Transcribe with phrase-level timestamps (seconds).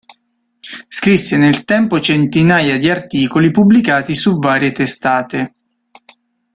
[0.87, 5.53] Scrisse nel tempo centinaia di articoli pubblicati su varie testate.